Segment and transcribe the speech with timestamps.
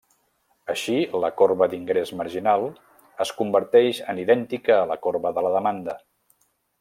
[0.73, 0.95] Així
[1.25, 2.65] la corba d'ingrés marginal
[3.27, 5.97] es converteix en idèntica a la corba de la demanda.